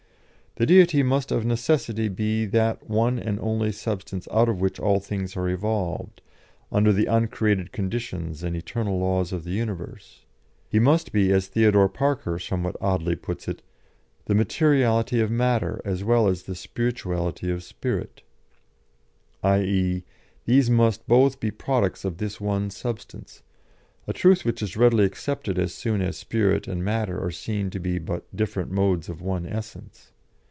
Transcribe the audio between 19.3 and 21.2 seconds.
i.e., these must